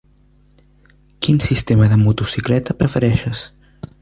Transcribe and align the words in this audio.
Quin 1.25 1.37
sistema 1.49 1.85
de 1.93 1.97
motocicleta 2.07 2.77
prefereixes? 2.81 3.39